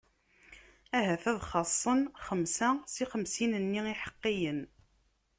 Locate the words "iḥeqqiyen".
3.93-4.61